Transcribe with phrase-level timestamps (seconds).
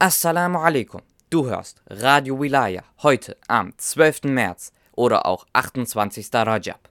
[0.00, 1.00] Assalamu alaikum.
[1.28, 4.22] Du hörst Radio Wilaya heute am 12.
[4.26, 6.28] März oder auch 28.
[6.32, 6.88] Rajab.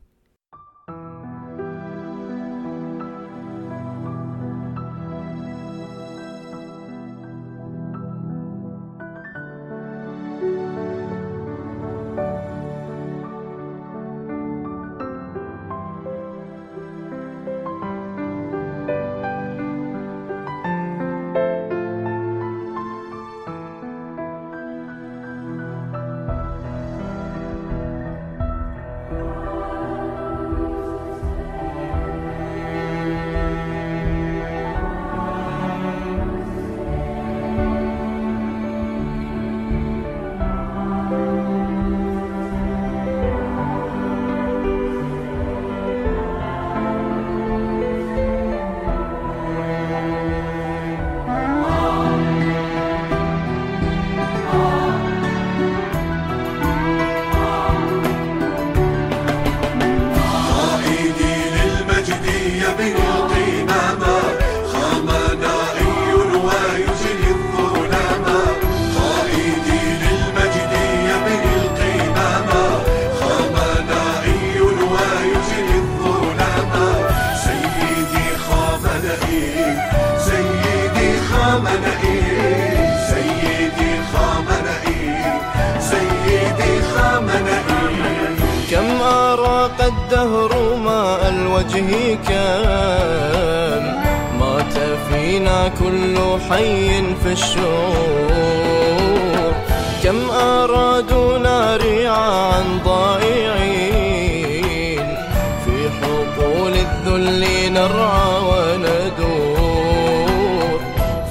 [107.08, 109.88] الذل نرعى وندور.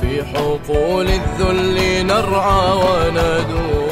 [0.00, 3.86] في حقول الذل نرعى وندور.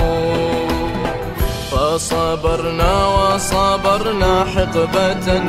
[1.70, 5.42] فصبرنا وصبرنا حقبة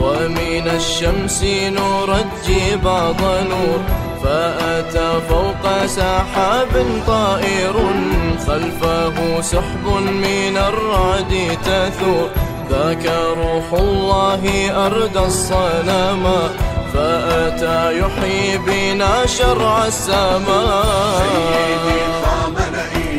[0.00, 3.80] ومن الشمس نرجي بعض نور.
[4.24, 7.74] فأتى فوق سحاب طائر
[8.46, 9.86] خلفه سحب
[10.24, 12.28] من الرعد تثور.
[12.76, 13.06] ذاك
[13.38, 14.42] روح الله
[14.86, 16.24] أردى الصنم
[16.92, 20.86] فأتى يحيي بنا شرع السماء
[21.18, 23.14] سيدي خامنئي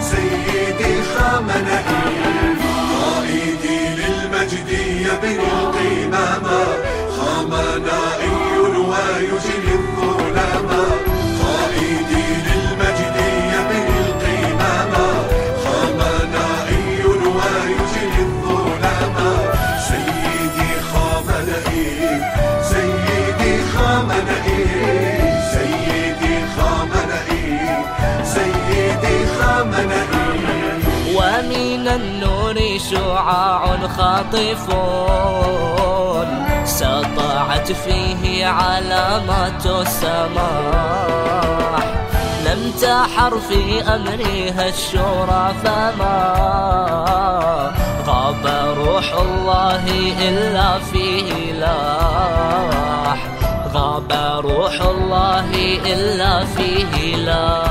[0.00, 1.98] سيدي خامنئي
[3.98, 4.70] للمجد
[7.16, 8.32] خامنائي
[8.90, 11.17] ويجري الظلام.
[32.78, 34.66] شعاع خاطف
[36.64, 41.28] سطعت فيه علامات السماح.
[42.44, 46.18] لم تحر في أمرها الشورى فما
[48.06, 48.46] غاب
[48.78, 49.84] روح الله
[50.28, 53.18] إلا فيه لاح.
[53.74, 54.12] غاب
[54.44, 55.50] روح الله
[55.86, 57.67] إلا فيه لاح.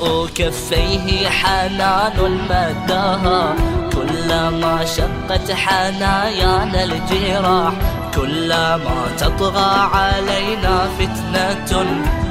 [0.00, 3.54] ملء كفيه حنان مدها
[3.94, 7.72] كلما شقت حنايانا الجراح.
[8.14, 11.82] كلما تطغى علينا فتنة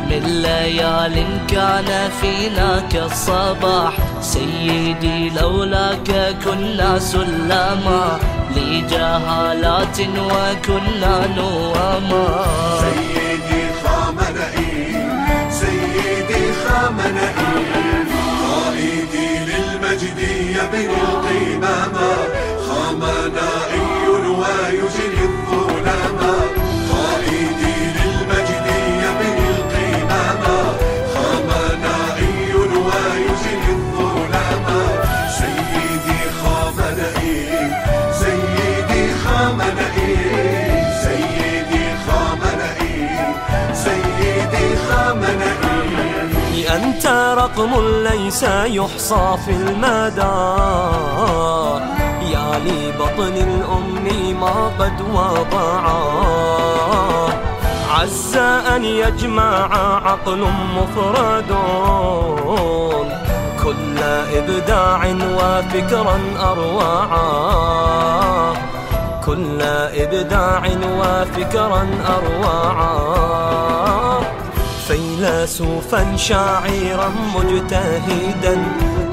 [0.09, 3.93] من ليال كان فينا كالصباح.
[4.21, 8.19] سيدي لولاك كنا سلما
[8.55, 12.45] لجهالات وكنا نوما
[16.85, 17.65] خامنئي
[18.41, 20.19] قائدي للمجد
[20.57, 22.09] يبني القمامة
[22.67, 25.14] خامنائي ويجري
[46.75, 47.71] أنت رقم
[48.03, 50.37] ليس يحصى في المدى.
[52.31, 54.07] يا لبطن الأم
[54.41, 56.01] ما قد وضعا.
[57.99, 58.37] عز
[58.75, 59.69] أن يجمع
[60.07, 61.55] عقل مفرد.
[63.63, 63.99] كل
[64.33, 67.45] إبداع وفكرا أروعا.
[69.25, 70.61] كل إبداع
[70.99, 71.87] وفكرا
[72.17, 73.84] أروعا.
[74.95, 78.63] فيلسوفا شاعرا مجتهدا.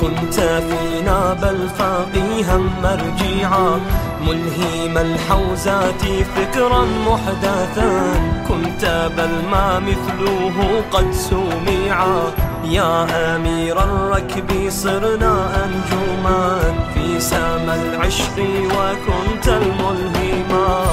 [0.00, 3.80] كنت فينا بل فقيها مرجعا.
[4.26, 6.02] ملهم الحوزات
[6.36, 8.12] فكرا محدثا.
[8.48, 12.22] كنت بل ما مثله قد سمعا.
[12.64, 13.06] يا
[13.36, 16.60] أمير الركب صرنا أنجما
[16.94, 20.84] في سما العشق وكنت الملهما.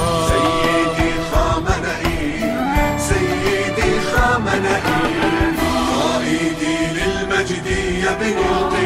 [8.20, 8.79] living all.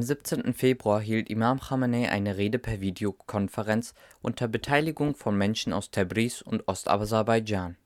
[0.00, 0.54] Am 17.
[0.54, 3.92] Februar hielt Imam Khamenei eine Rede per Videokonferenz
[4.22, 7.76] unter Beteiligung von Menschen aus Tabriz und Ostaserbaidschan.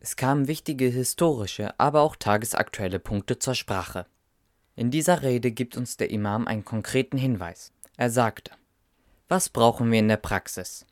[0.00, 4.06] Es kamen wichtige historische, aber auch tagesaktuelle Punkte zur Sprache.
[4.74, 7.72] In dieser Rede gibt uns der Imam einen konkreten Hinweis.
[7.96, 8.50] Er sagte:
[9.28, 10.86] Was brauchen wir in der Praxis?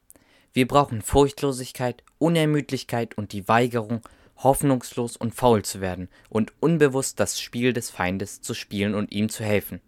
[0.53, 4.03] Wir brauchen Furchtlosigkeit, Unermüdlichkeit und die Weigerung,
[4.37, 9.29] hoffnungslos und faul zu werden und unbewusst das Spiel des Feindes zu spielen und ihm
[9.29, 9.81] zu helfen.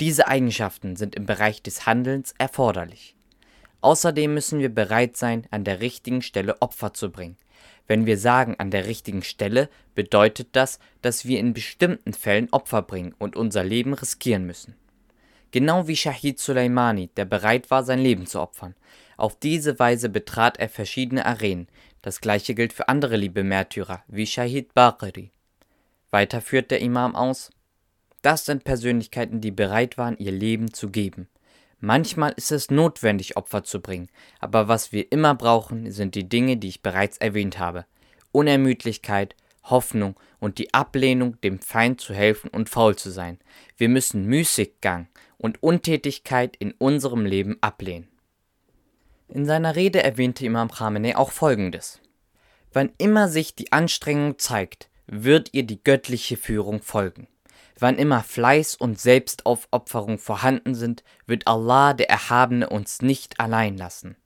[0.00, 3.16] Diese Eigenschaften sind im Bereich des Handelns erforderlich.
[3.80, 7.36] Außerdem müssen wir bereit sein, an der richtigen Stelle Opfer zu bringen.
[7.86, 12.82] Wenn wir sagen an der richtigen Stelle, bedeutet das, dass wir in bestimmten Fällen Opfer
[12.82, 14.74] bringen und unser Leben riskieren müssen.
[15.50, 18.74] Genau wie Shahid Soleimani, der bereit war, sein Leben zu opfern.
[19.16, 21.68] Auf diese Weise betrat er verschiedene Arenen.
[22.02, 25.30] Das gleiche gilt für andere liebe Märtyrer, wie Shahid Baqiri.
[26.10, 27.50] Weiter führt der Imam aus:
[28.26, 31.28] Das sind Persönlichkeiten, die bereit waren, ihr Leben zu geben.
[31.78, 34.08] Manchmal ist es notwendig, Opfer zu bringen,
[34.40, 37.86] aber was wir immer brauchen, sind die Dinge, die ich bereits erwähnt habe.
[38.32, 43.38] Unermüdlichkeit, Hoffnung und die Ablehnung, dem Feind zu helfen und faul zu sein.
[43.76, 45.06] Wir müssen Müßiggang
[45.38, 48.08] und Untätigkeit in unserem Leben ablehnen.
[49.28, 52.00] In seiner Rede erwähnte Imam Khamenei auch Folgendes.
[52.72, 57.28] Wann immer sich die Anstrengung zeigt, wird ihr die göttliche Führung folgen.
[57.78, 64.16] Wann immer Fleiß und Selbstaufopferung vorhanden sind, wird Allah der Erhabene uns nicht allein lassen.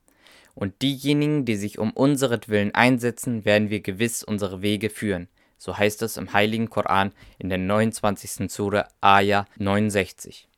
[0.55, 5.29] Und diejenigen, die sich um unseretwillen einsetzen, werden wir gewiss unsere Wege führen.
[5.59, 8.51] So heißt es im Heiligen Koran in der 29.
[8.51, 10.49] Sure Aya 69.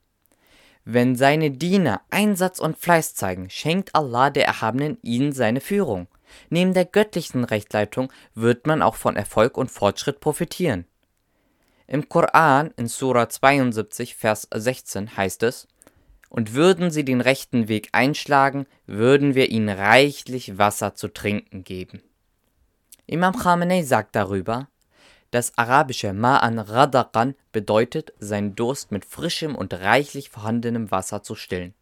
[0.84, 6.08] Wenn seine Diener Einsatz und Fleiß zeigen, schenkt Allah der Erhabenen ihnen seine Führung.
[6.50, 10.84] Neben der göttlichen Rechtleitung wird man auch von Erfolg und Fortschritt profitieren.
[11.92, 15.68] Im Koran in Sura 72, Vers 16 heißt es,
[16.30, 22.02] und würden sie den rechten Weg einschlagen, würden wir ihnen reichlich Wasser zu trinken geben.
[23.04, 24.68] Imam Khamenei sagt darüber,
[25.32, 31.74] das arabische Ma'an Radaqan bedeutet, seinen Durst mit frischem und reichlich vorhandenem Wasser zu stillen.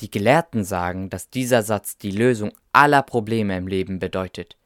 [0.00, 4.58] Die Gelehrten sagen, dass dieser Satz die Lösung aller Probleme im Leben bedeutet.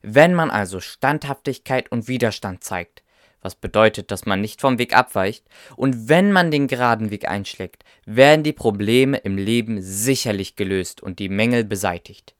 [0.00, 3.02] Wenn man also Standhaftigkeit und Widerstand zeigt,
[3.48, 5.42] was bedeutet, dass man nicht vom Weg abweicht,
[5.74, 11.18] und wenn man den geraden Weg einschlägt, werden die Probleme im Leben sicherlich gelöst und
[11.18, 12.34] die Mängel beseitigt.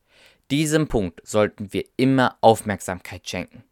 [0.50, 3.64] Diesem Punkt sollten wir immer Aufmerksamkeit schenken.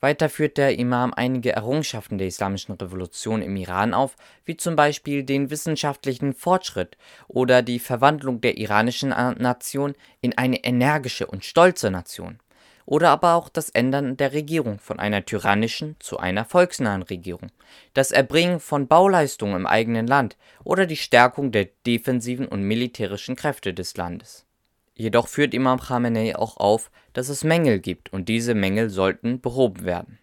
[0.00, 5.24] Weiter führt der Imam einige Errungenschaften der islamischen Revolution im Iran auf, wie zum Beispiel
[5.24, 6.98] den wissenschaftlichen Fortschritt
[7.28, 12.40] oder die Verwandlung der iranischen Nation in eine energische und stolze Nation
[12.88, 17.50] oder aber auch das Ändern der Regierung von einer tyrannischen zu einer volksnahen Regierung,
[17.92, 23.74] das Erbringen von Bauleistungen im eigenen Land oder die Stärkung der defensiven und militärischen Kräfte
[23.74, 24.46] des Landes.
[24.94, 29.84] Jedoch führt Imam Khamenei auch auf, dass es Mängel gibt und diese Mängel sollten behoben
[29.84, 30.18] werden.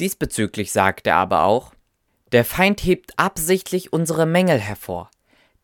[0.00, 1.74] Diesbezüglich sagt er aber auch,
[2.32, 5.10] der Feind hebt absichtlich unsere Mängel hervor.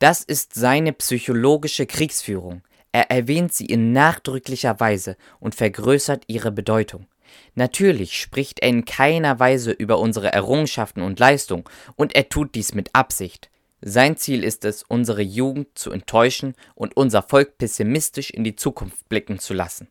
[0.01, 2.61] Das ist seine psychologische Kriegsführung.
[2.97, 7.07] Er erwähnt sie in nachdrücklicher Weise und vergrößert ihre Bedeutung.
[7.55, 12.73] Natürlich spricht er in keiner Weise über unsere Errungenschaften und Leistung, und er tut dies
[12.73, 13.51] mit Absicht.
[13.83, 19.07] Sein Ziel ist es, unsere Jugend zu enttäuschen und unser Volk pessimistisch in die Zukunft
[19.11, 19.89] blicken zu lassen.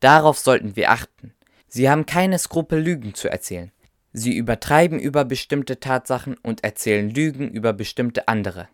[0.00, 1.32] Darauf sollten wir achten.
[1.68, 3.70] Sie haben keine Skrupel, Lügen zu erzählen.
[4.12, 8.66] Sie übertreiben über bestimmte Tatsachen und erzählen Lügen über bestimmte andere.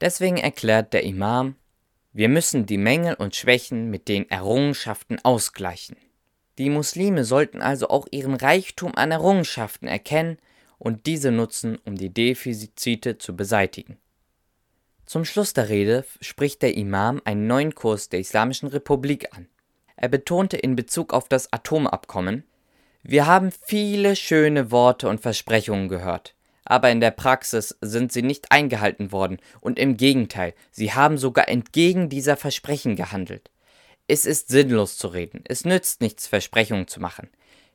[0.00, 1.56] Deswegen erklärt der Imam,
[2.18, 5.96] wir müssen die Mängel und Schwächen mit den Errungenschaften ausgleichen.
[6.58, 10.38] Die Muslime sollten also auch ihren Reichtum an Errungenschaften erkennen
[10.78, 13.98] und diese nutzen, um die Defizite zu beseitigen.
[15.06, 19.46] Zum Schluss der Rede spricht der Imam einen neuen Kurs der Islamischen Republik an.
[19.94, 22.42] Er betonte in Bezug auf das Atomabkommen,
[23.04, 26.34] wir haben viele schöne Worte und Versprechungen gehört,
[26.68, 31.48] aber in der Praxis sind sie nicht eingehalten worden und im Gegenteil, sie haben sogar
[31.48, 33.50] entgegen dieser Versprechen gehandelt.
[34.06, 37.30] Es ist sinnlos zu reden, es nützt nichts, Versprechungen zu machen.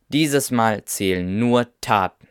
[0.10, 2.28] Dieses Mal zählen nur Taten.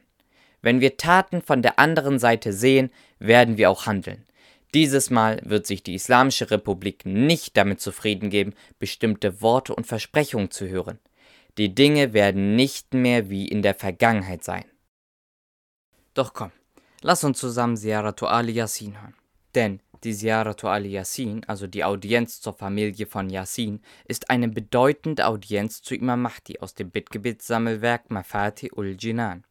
[0.61, 4.25] Wenn wir Taten von der anderen Seite sehen, werden wir auch handeln.
[4.73, 10.53] Dieses Mal wird sich die Islamische Republik nicht damit zufrieden geben, bestimmte Worte und Versprechungen
[10.53, 11.01] zu hören.
[11.59, 14.65] Die Dinge werden nicht mehr wie in der Vergangenheit sein.
[16.15, 16.53] Doch komm,
[17.01, 19.15] lass uns zusammen Ziyaratu Ali Yassin hören.
[19.55, 25.27] Denn die Ziyaratu Ali Yassin, also die Audienz zur Familie von Yassin, ist eine bedeutende
[25.27, 29.45] Audienz zu Imam Mahdi aus dem Bittgebetssammelwerk Mafati ul Jinan.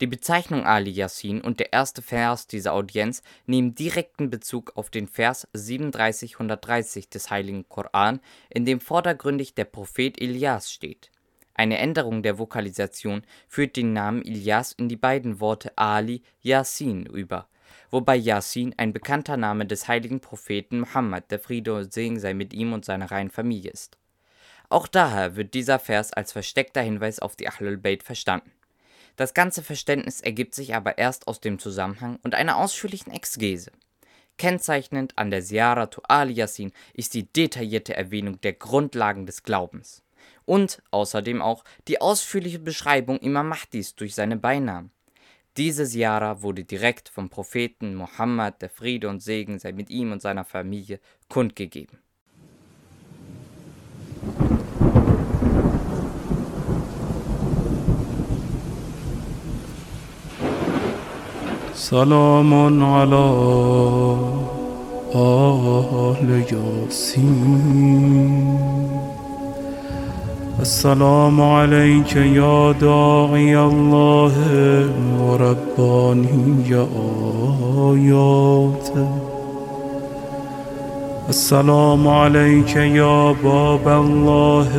[0.00, 5.06] Die Bezeichnung Ali Yassin und der erste Vers dieser Audienz nehmen direkten Bezug auf den
[5.06, 11.12] Vers 3730 des Heiligen Koran, in dem vordergründig der Prophet Ilyas steht.
[11.54, 17.48] Eine Änderung der Vokalisation führt den Namen Ilyas in die beiden Worte Ali Yasin über,
[17.90, 22.54] wobei Yasin ein bekannter Name des heiligen Propheten Muhammad, der Friede und Segen sei mit
[22.54, 23.98] ihm und seiner reinen Familie ist.
[24.70, 28.50] Auch daher wird dieser Vers als versteckter Hinweis auf die Ahlul Bayt verstanden.
[29.16, 33.70] Das ganze Verständnis ergibt sich aber erst aus dem Zusammenhang und einer ausführlichen Exegese.
[34.38, 40.02] Kennzeichnend an der Ziyaratu Ali Yasin ist die detaillierte Erwähnung der Grundlagen des Glaubens
[40.45, 44.91] und außerdem auch die ausführliche Beschreibung Imam Mahdis durch seine Beinamen.
[45.57, 50.21] Diese Siara wurde direkt vom Propheten Muhammad, der Friede und Segen sei mit ihm und
[50.21, 51.99] seiner Familie, kundgegeben.
[61.77, 63.25] سلام على
[65.15, 67.57] آل ياسين
[70.62, 74.32] السلام عليك يا داعي الله
[75.20, 76.74] ورباني
[77.90, 79.08] آياته
[81.28, 84.70] السلام عليك يا باب الله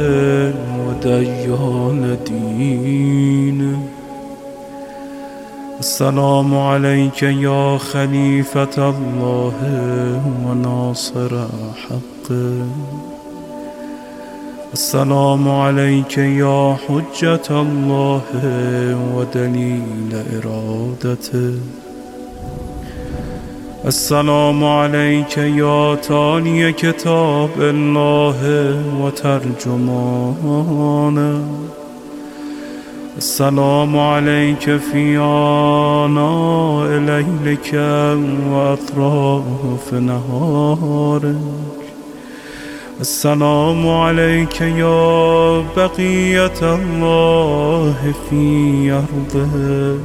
[0.88, 3.80] وديان دينه
[5.80, 9.54] السلام عليك يا خليفة الله
[10.46, 11.48] وناصر
[11.84, 12.68] حقه
[14.74, 18.22] السلام عليك يا حجة الله
[19.16, 21.54] ودليل إرادته.
[23.86, 28.42] السلام عليك يا تالي كتاب الله
[29.02, 30.34] وترجمانه.
[33.18, 37.74] السلام عليك في آناء ليلك
[38.52, 41.83] وأطراف نهارك
[43.02, 50.00] السلام عليك يا بقية الله في أرضه.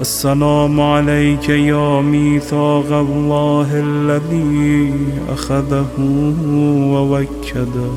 [0.00, 4.94] السلام عليك يا ميثاق الله الذي
[5.32, 5.94] أخذه
[6.94, 7.92] ووكده.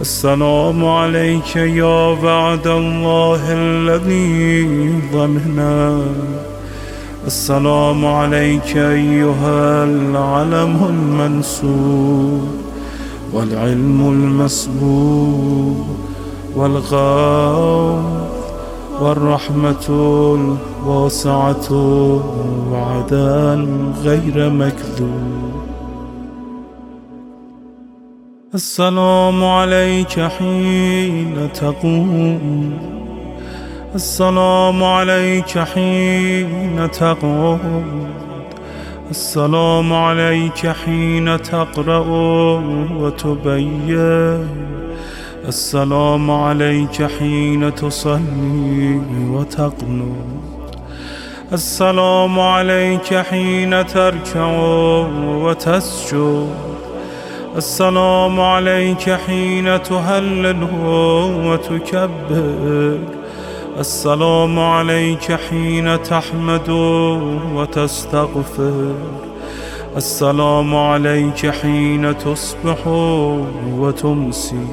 [0.00, 4.66] السلام عليك يا بعد الله الذي
[5.12, 6.02] ضمنا
[7.26, 12.48] السلام عليك أيها العلم المنسوب
[13.32, 15.86] والعلم المسبوب
[16.56, 17.98] والغاو
[19.00, 19.86] والرحمة
[20.86, 21.72] الواسعة
[22.72, 23.66] وعدا
[24.04, 25.52] غير مكذوب.
[28.54, 33.05] السلام عليك حين تقوم.
[33.96, 37.60] السلام عليك حين تقوم
[39.10, 42.06] السلام عليك حين تقرأ
[43.00, 44.48] وتبين.
[45.48, 49.00] السلام عليك حين تصلي
[49.30, 50.78] وتقنط.
[51.52, 54.50] السلام عليك حين تركع
[55.44, 56.48] وتسجد.
[57.56, 60.62] السلام عليك حين تهلل
[61.46, 62.98] وتكبر.
[63.78, 66.70] السلام عليك حين تحمد
[67.54, 68.94] وتستغفر.
[69.96, 72.86] السلام عليك حين تصبح
[73.78, 74.66] وتمسي.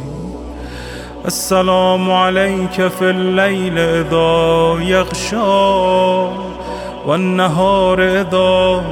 [1.26, 5.38] السلام عليك في الليل إذا يغشى
[7.08, 8.84] والنهار إذا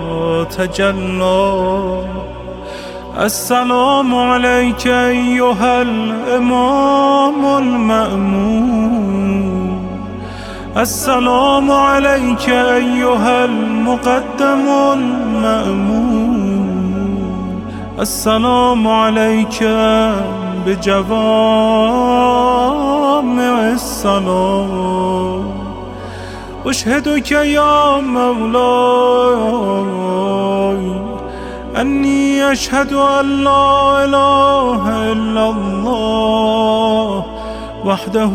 [0.58, 2.04] تجلى.
[3.20, 9.01] السلام عليك أيها الإمام المأمون.
[10.78, 16.32] السلام عليك أيها المقدم المأمون.
[18.00, 19.64] السلام عليك
[20.66, 21.12] بجوامع
[23.72, 25.52] السلام
[26.66, 29.02] أشهدك يا مولاي
[31.82, 37.26] أني أشهد أن لا إله إلا الله.
[37.86, 38.32] وحده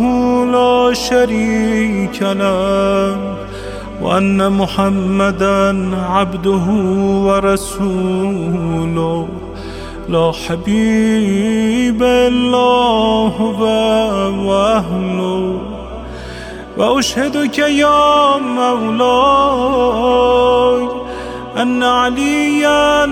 [0.53, 3.37] لا شريك له
[4.03, 6.67] وأن محمدا عبده
[7.27, 9.29] ورسوله.
[10.09, 13.35] لا حبيب الله
[14.47, 15.59] وأهله.
[16.79, 19.77] وأشهدك يا مولاي
[21.63, 23.05] أن عليا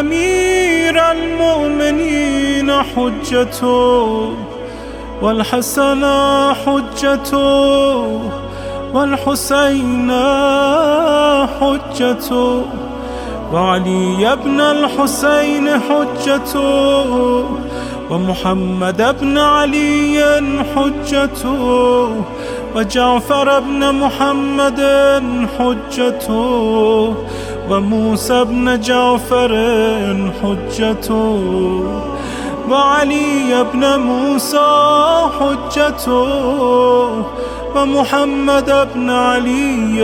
[0.00, 4.51] أمير المؤمنين حجته.
[5.22, 6.04] والحسن
[6.54, 8.20] حجته
[8.94, 10.10] والحسين
[11.60, 12.62] حجته.
[13.52, 17.44] وعلي بن الحسين حجته
[18.10, 20.18] ومحمد بن علي
[20.74, 21.62] حجته.
[22.76, 24.80] وجعفر بن محمد
[25.58, 27.14] حجته
[27.70, 29.52] وموسى بن جعفر
[30.42, 32.11] حجته.
[32.70, 34.66] وعلي بن موسى
[35.40, 36.28] حجته
[37.76, 39.98] ومحمد بن علي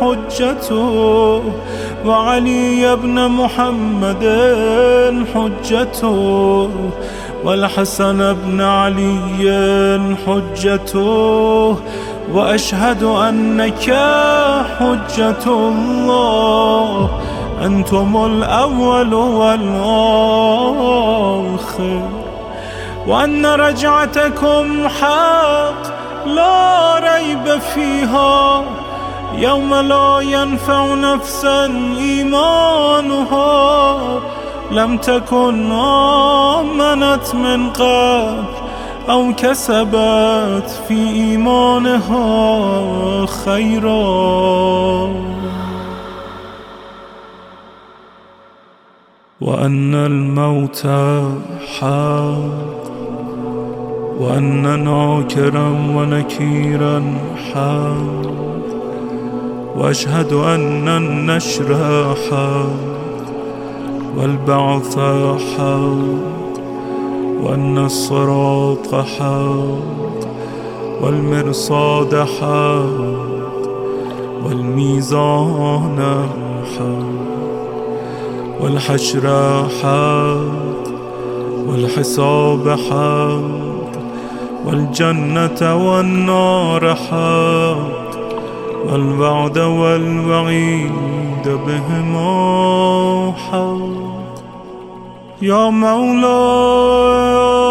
[0.00, 1.42] حجته
[2.06, 4.24] وعلي بن محمد
[5.34, 6.70] حجته
[7.44, 11.76] والحسن بن علي حجته
[12.34, 13.84] وأشهد أنك
[14.78, 17.10] حجة الله
[17.62, 19.62] أنتم الأول والآخر.
[23.06, 25.82] وأن رجعتكم حق
[26.26, 28.64] لا ريب فيها.
[29.38, 31.64] يوم لا ينفع نفسا
[31.98, 33.96] إيمانها.
[34.70, 38.44] لم تكن آمنت من قبل
[39.10, 42.26] أو كسبت في إيمانها
[43.26, 45.08] خيرا.
[49.42, 50.86] وأن الموت
[51.80, 52.62] حق
[54.20, 57.02] وأن ناكرا ونكيرا
[57.52, 58.32] حق
[59.76, 61.74] وأشهد أن النشر
[62.30, 62.92] حق
[64.16, 64.98] والبعث
[65.56, 65.92] حق
[67.42, 69.92] وأن الصراط حق
[71.02, 73.22] والمرصاد حق
[74.44, 76.26] والميزان
[76.78, 77.21] حق
[78.62, 79.26] والحشر
[79.82, 80.92] حق
[81.66, 83.92] والحساب حق
[84.66, 88.02] والجنة والنار حق
[88.86, 94.02] والوعد والوعيد بهما حق.
[95.42, 97.61] يا مولاي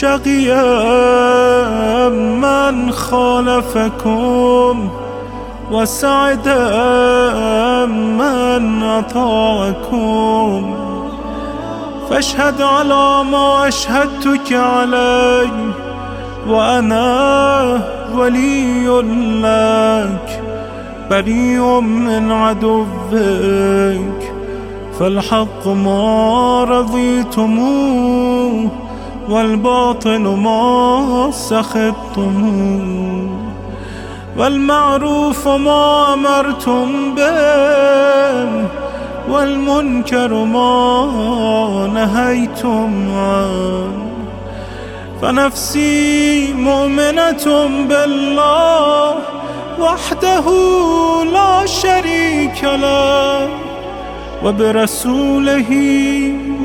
[0.00, 0.68] شقيا
[2.08, 4.88] من خالفكم؟
[5.72, 6.48] وسعد
[7.88, 10.74] من أطاعكم؟
[12.10, 15.72] فاشهد على ما أشهدتك عليه
[16.48, 17.80] وأنا
[18.14, 18.88] ولي
[19.42, 20.42] لك
[21.10, 22.86] بريء من عدوك
[24.98, 28.06] فالحق ما رضيتموه.
[29.28, 32.96] والباطل ما سخطتموه
[34.36, 38.68] والمعروف ما أمرتم به
[39.28, 44.06] والمنكر ما نهيتم عنه
[45.22, 49.14] فنفسي مؤمنة بالله
[49.80, 50.44] وحده
[51.32, 53.65] لا شريك له
[54.44, 55.70] وبرسوله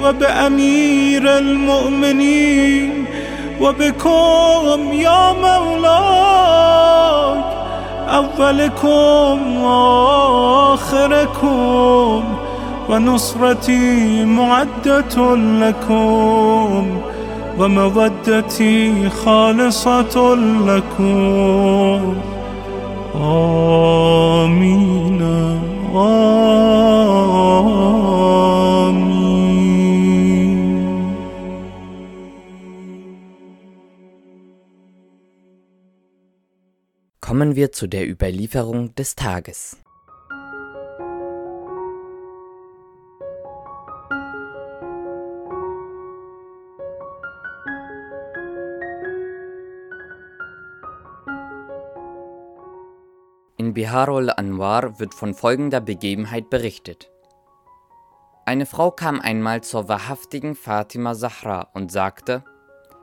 [0.04, 3.06] وبأمير المؤمنين
[3.62, 6.22] وبكم يا مولاي
[8.10, 11.04] أولكم وآخركم
[12.90, 17.02] ونصرتي معدة لكم
[17.60, 20.36] ومودتي خالصة
[20.68, 22.16] لكم.
[23.16, 24.82] آمين.
[25.92, 26.00] Kommen
[37.56, 39.76] wir zu der Überlieferung des Tages.
[53.92, 57.12] Biharul Anwar wird von folgender Begebenheit berichtet.
[58.46, 62.46] Eine Frau kam einmal zur wahrhaftigen Fatima Zahra und sagte,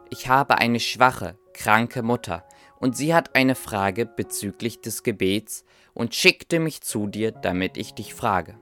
[0.08, 2.42] ich habe eine schwache, kranke Mutter
[2.78, 7.92] und sie hat eine Frage bezüglich des Gebets und schickte mich zu dir, damit ich
[7.92, 8.58] dich frage.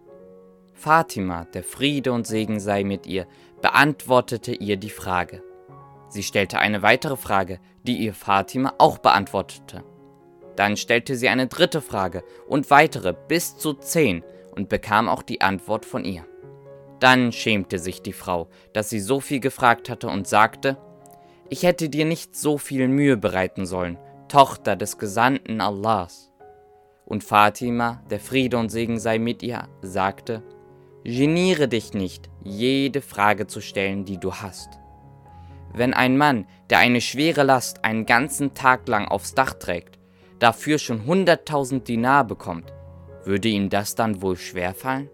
[0.74, 3.28] Fatima, der Friede und Segen sei mit ihr,
[3.62, 5.44] beantwortete ihr die Frage.
[6.08, 9.84] Sie stellte eine weitere Frage, die ihr Fatima auch beantwortete.
[10.56, 15.42] Dann stellte sie eine dritte Frage und weitere bis zu zehn und bekam auch die
[15.42, 16.24] Antwort von ihr.
[16.98, 20.78] Dann schämte sich die Frau, dass sie so viel gefragt hatte und sagte,
[21.48, 26.32] ich hätte dir nicht so viel Mühe bereiten sollen, Tochter des Gesandten Allahs.
[27.04, 30.42] Und Fatima, der Friede und Segen sei mit ihr, sagte,
[31.04, 34.70] Geniere dich nicht, jede Frage zu stellen, die du hast.
[35.72, 40.00] Wenn ein Mann, der eine schwere Last einen ganzen Tag lang aufs Dach trägt,
[40.38, 42.72] dafür schon 100.000 Dinar bekommt,
[43.24, 45.10] würde ihm das dann wohl schwerfallen?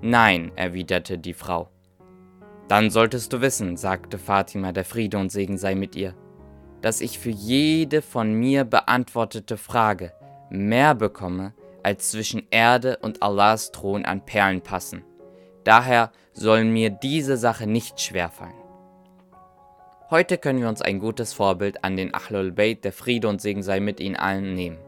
[0.00, 1.68] Nein, erwiderte die Frau.
[2.68, 6.14] Dann solltest du wissen, sagte Fatima, der Friede und Segen sei mit ihr,
[6.82, 10.12] dass ich für jede von mir beantwortete Frage
[10.50, 15.04] mehr bekomme, als zwischen Erde und Allahs Thron an Perlen passen.
[15.64, 18.57] Daher soll mir diese Sache nicht schwerfallen.
[20.10, 23.62] Heute können wir uns ein gutes Vorbild an den Ahlul Bayt, der Friede und Segen
[23.62, 24.78] sei mit ihnen allen, nehmen.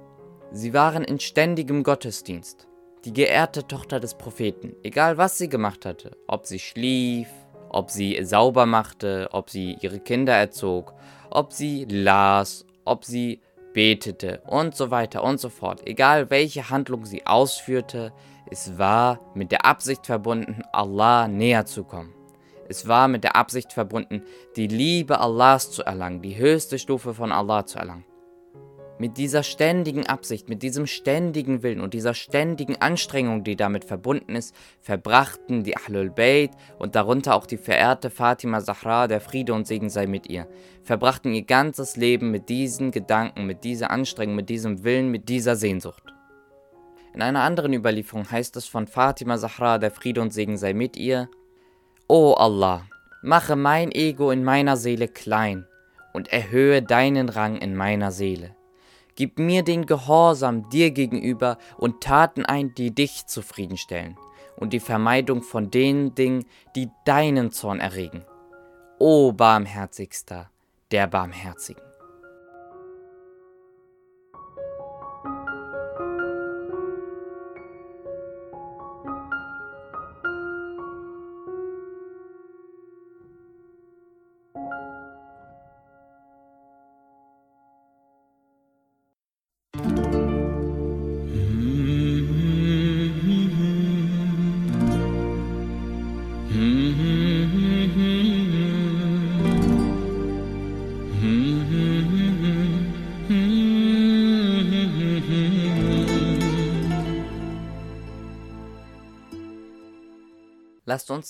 [0.51, 2.67] Sie waren in ständigem Gottesdienst.
[3.05, 7.29] Die geehrte Tochter des Propheten, egal was sie gemacht hatte, ob sie schlief,
[7.69, 10.95] ob sie sauber machte, ob sie ihre Kinder erzog,
[11.29, 13.43] ob sie las, ob sie
[13.75, 15.87] betete und so weiter und so fort.
[15.87, 18.15] Egal welche Handlung sie ausführte,
[18.51, 22.15] es war mit der Absicht verbunden, Allah näher zu kommen.
[22.71, 24.23] Es war mit der Absicht verbunden,
[24.55, 28.05] die Liebe Allahs zu erlangen, die höchste Stufe von Allah zu erlangen.
[28.97, 34.37] Mit dieser ständigen Absicht, mit diesem ständigen Willen und dieser ständigen Anstrengung, die damit verbunden
[34.37, 39.67] ist, verbrachten die Ahlul Bayt und darunter auch die verehrte Fatima Zahra, der Friede und
[39.67, 40.47] Segen sei mit ihr,
[40.85, 45.57] verbrachten ihr ganzes Leben mit diesen Gedanken, mit dieser Anstrengung, mit diesem Willen, mit dieser
[45.57, 46.05] Sehnsucht.
[47.15, 50.97] In einer anderen Überlieferung heißt es von Fatima Zahra, der Friede und Segen sei mit
[50.97, 51.29] ihr,
[52.13, 52.89] O Allah,
[53.23, 55.69] mache mein Ego in meiner Seele klein
[56.13, 58.57] und erhöhe deinen Rang in meiner Seele.
[59.15, 64.19] Gib mir den Gehorsam dir gegenüber und Taten ein, die dich zufriedenstellen,
[64.57, 68.25] und die Vermeidung von den Dingen, die deinen Zorn erregen.
[68.99, 70.51] O Barmherzigster
[70.91, 71.90] der Barmherzigen.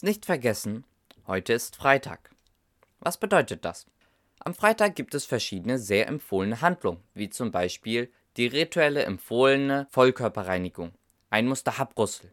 [0.01, 0.85] Uns nicht vergessen,
[1.27, 2.31] heute ist Freitag.
[3.01, 3.87] Was bedeutet das?
[4.39, 10.93] Am Freitag gibt es verschiedene sehr empfohlene Handlungen, wie zum Beispiel die rituelle empfohlene Vollkörperreinigung,
[11.29, 12.33] ein Mustahabrüssel.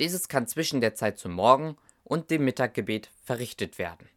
[0.00, 4.08] Dieses kann zwischen der Zeit zum Morgen und dem Mittaggebet verrichtet werden.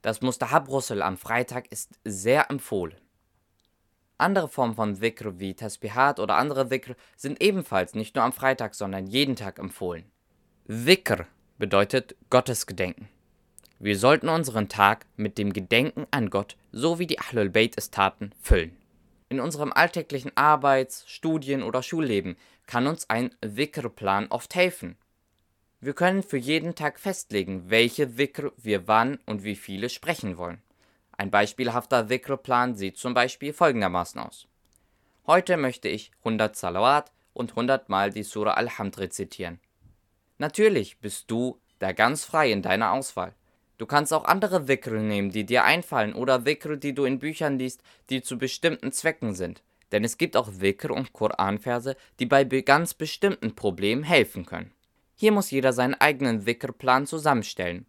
[0.00, 3.00] Das Mustahabrüssel am Freitag ist sehr empfohlen.
[4.18, 8.76] Andere Formen von Dhikr wie Tasbihat oder andere Dhikr sind ebenfalls nicht nur am Freitag,
[8.76, 10.08] sondern jeden Tag empfohlen.
[10.68, 11.26] Dhikr
[11.60, 13.08] bedeutet Gottesgedenken.
[13.78, 17.90] Wir sollten unseren Tag mit dem Gedenken an Gott, so wie die Ahlul Bayt es
[17.90, 18.74] taten, füllen.
[19.28, 24.96] In unserem alltäglichen Arbeits-, Studien- oder Schulleben kann uns ein Dhikr-Plan oft helfen.
[25.80, 30.62] Wir können für jeden Tag festlegen, welche Dhikr wir wann und wie viele sprechen wollen.
[31.12, 34.48] Ein beispielhafter Dhikr-Plan sieht zum Beispiel folgendermaßen aus.
[35.26, 39.60] Heute möchte ich 100 Salawat und 100 Mal die Surah Al-Hamd rezitieren.
[40.40, 43.34] Natürlich bist du da ganz frei in deiner Auswahl.
[43.76, 47.58] Du kannst auch andere Dhikr nehmen, die dir einfallen oder Dhikr, die du in Büchern
[47.58, 49.62] liest, die zu bestimmten Zwecken sind.
[49.92, 54.72] Denn es gibt auch Dhikr und Koranverse, die bei ganz bestimmten Problemen helfen können.
[55.14, 57.84] Hier muss jeder seinen eigenen Dhikr-Plan zusammenstellen.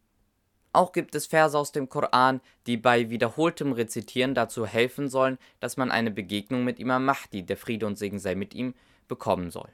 [0.74, 5.78] Auch gibt es Verse aus dem Koran, die bei wiederholtem Rezitieren dazu helfen sollen, dass
[5.78, 8.74] man eine Begegnung mit Imam Mahdi, der Friede und Segen sei mit ihm,
[9.08, 9.70] bekommen soll.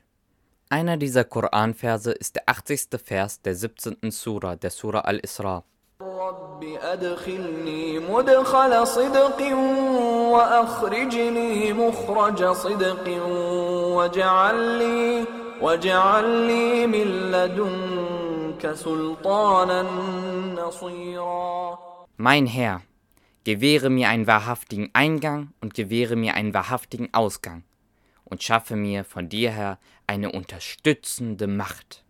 [0.69, 2.89] Einer dieser Koranverse ist der 80.
[3.01, 4.11] Vers der 17.
[4.11, 5.63] Sura, der Sura al-Isra.
[22.17, 22.81] Mein Herr,
[23.45, 27.63] gewähre mir einen wahrhaftigen Eingang und gewähre mir einen wahrhaftigen Ausgang
[28.25, 32.03] und schaffe mir von dir her eine unterstützende Macht.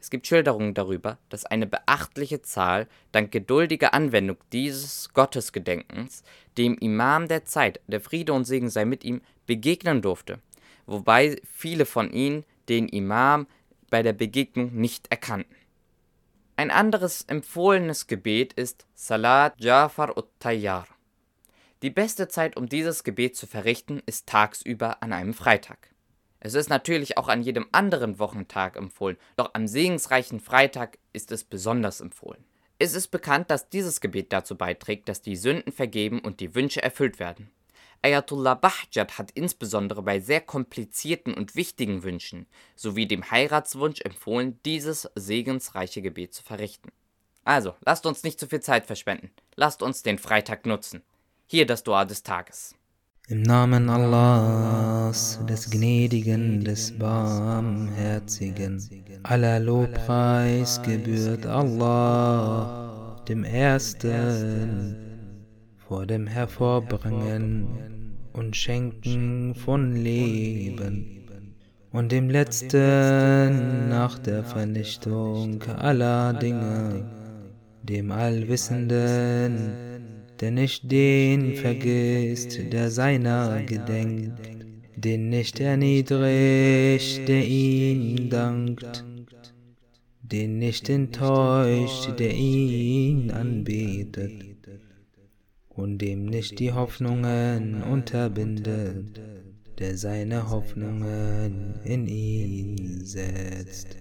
[0.00, 6.22] Es gibt Schilderungen darüber, dass eine beachtliche Zahl dank geduldiger Anwendung dieses Gottesgedenkens
[6.56, 10.38] dem Imam der Zeit, der Friede und Segen sei mit ihm, begegnen durfte,
[10.86, 13.48] wobei viele von ihnen den Imam
[13.90, 15.56] bei der Begegnung nicht erkannten.
[16.54, 20.86] Ein anderes empfohlenes Gebet ist Salat Jafar ut-Tayyar.
[21.82, 25.90] Die beste Zeit, um dieses Gebet zu verrichten, ist tagsüber an einem Freitag.
[26.40, 31.44] Es ist natürlich auch an jedem anderen Wochentag empfohlen, doch am segensreichen Freitag ist es
[31.44, 32.44] besonders empfohlen.
[32.78, 36.82] Es ist bekannt, dass dieses Gebet dazu beiträgt, dass die Sünden vergeben und die Wünsche
[36.82, 37.50] erfüllt werden.
[38.02, 42.46] Ayatollah Bahjat hat insbesondere bei sehr komplizierten und wichtigen Wünschen
[42.76, 46.92] sowie dem Heiratswunsch empfohlen, dieses segensreiche Gebet zu verrichten.
[47.44, 49.30] Also, lasst uns nicht zu viel Zeit verschwenden.
[49.56, 51.02] Lasst uns den Freitag nutzen.
[51.46, 52.75] Hier das Dua des Tages.
[53.28, 58.80] Im Namen Allahs, des Gnädigen, des Barmherzigen,
[59.24, 64.96] aller Lobpreis gebührt Allah, dem Ersten,
[65.76, 67.66] vor dem Hervorbringen
[68.32, 71.26] und Schenken von Leben.
[71.90, 77.04] Und dem Letzten nach der Vernichtung aller Dinge,
[77.82, 79.85] dem Allwissenden,
[80.40, 84.50] der nicht den vergisst, der seiner gedenkt,
[84.96, 89.04] den nicht erniedrigt, der ihn dankt,
[90.22, 94.32] den nicht enttäuscht, der ihn anbetet,
[95.68, 99.20] und dem nicht die Hoffnungen unterbindet,
[99.78, 103.96] der seine Hoffnungen in ihn setzt.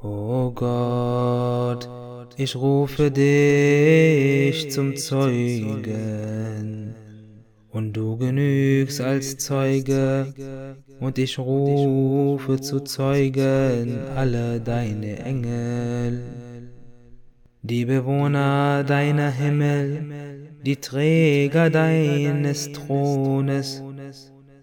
[0.00, 1.88] O Gott,
[2.36, 6.94] ich rufe dich zum Zeugen,
[7.70, 10.32] und du genügst als Zeuge,
[11.00, 16.22] und ich rufe zu Zeugen alle deine Engel,
[17.62, 23.82] die Bewohner deiner Himmel, die Träger deines Thrones,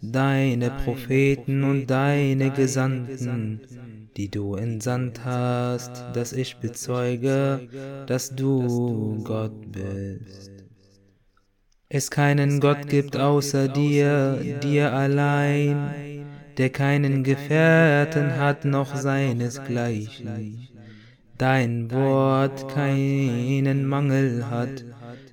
[0.01, 3.61] deine Propheten und deine Gesandten,
[4.17, 7.67] die du entsandt hast, dass ich bezeuge,
[8.07, 10.51] dass du Gott bist.
[11.89, 15.93] Es keinen Gott gibt außer dir, dir allein,
[16.57, 20.67] der keinen Gefährten hat noch seinesgleichen.
[21.37, 24.85] Dein Wort keinen Mangel hat,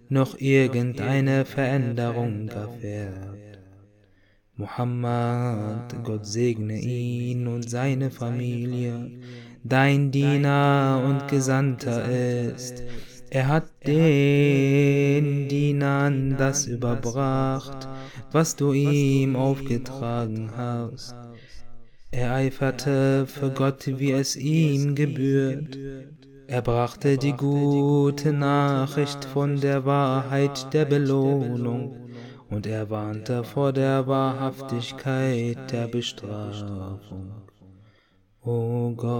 [0.08, 3.31] noch irgendeine Veränderung erfährt.
[4.62, 9.10] Muhammad, Gott segne ihn und seine Familie,
[9.64, 12.84] dein Diener und Gesandter ist.
[13.30, 17.88] Er hat den Dienern das überbracht,
[18.30, 21.16] was du ihm aufgetragen hast.
[22.12, 25.76] Er eiferte für Gott, wie es ihm gebührt.
[26.46, 32.01] Er brachte die gute Nachricht von der Wahrheit der Belohnung
[32.52, 37.32] und er warnte vor der Wahrhaftigkeit der Bestrafung.
[38.42, 39.12] O Gott,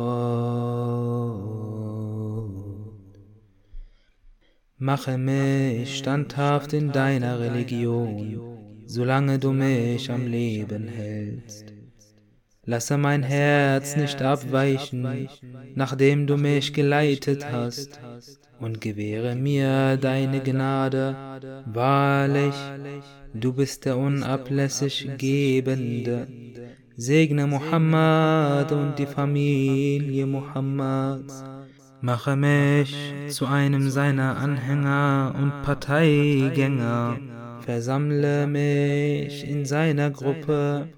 [4.77, 11.72] mache mich standhaft in deiner Religion, solange du mich am Leben hältst.
[12.65, 15.29] Lasse mein Herz nicht abweichen,
[15.75, 17.99] nachdem du mich geleitet hast,
[18.61, 21.17] und gewähre mir deine Gnade.
[21.67, 22.55] Wahrlich,
[23.35, 26.29] du bist der unablässig Gebende.
[26.97, 31.43] Segne Muhammad und die Familie Muhammads.
[32.01, 32.95] Mache mich
[33.29, 37.19] zu einem seiner Anhänger und Parteigänger.
[37.63, 40.89] Versammle mich in seiner Gruppe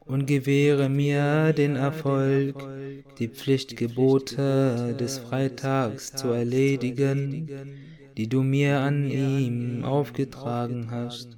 [0.00, 2.56] und gewähre mir den Erfolg,
[3.18, 7.48] die Pflichtgebote des Freitags zu erledigen,
[8.16, 11.36] die du mir an ihm aufgetragen hast,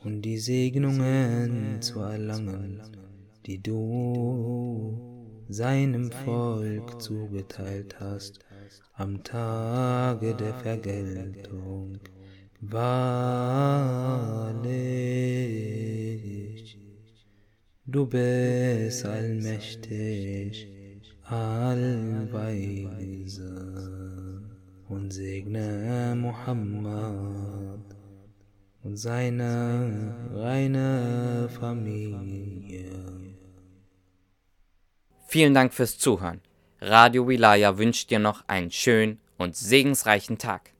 [0.00, 2.80] und die Segnungen zu erlangen,
[3.46, 8.40] die du seinem Volk zugeteilt hast
[8.94, 11.98] am Tage der Vergeltung.
[12.60, 14.18] Wahrlich,
[17.86, 20.66] du bist allmächtig,
[21.24, 22.38] allweise.
[24.88, 27.80] und segne Muhammad
[28.82, 32.90] und seine reine Familie.
[35.26, 36.40] Vielen Dank fürs Zuhören.
[36.80, 40.72] Radio Wilaya wünscht dir noch einen schönen und segensreichen Tag.